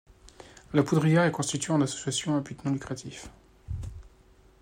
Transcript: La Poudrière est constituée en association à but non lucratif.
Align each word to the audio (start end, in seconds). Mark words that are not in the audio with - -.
La 0.73 0.81
Poudrière 0.81 1.25
est 1.25 1.31
constituée 1.31 1.73
en 1.73 1.81
association 1.81 2.35
à 2.35 2.39
but 2.39 2.65
non 2.65 2.71
lucratif. 2.71 3.29